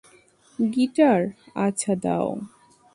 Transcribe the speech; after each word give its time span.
Guitar, 0.59 1.21
আচ্ছা 1.55 1.93
দাও। 1.95 2.27